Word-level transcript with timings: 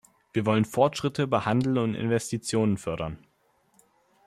Wir 0.33 0.47
wollen 0.47 0.65
Fortschritte 0.65 1.27
bei 1.27 1.41
Handel 1.41 1.77
und 1.77 1.93
Investitionen 1.93 2.79
fördern. 2.79 3.19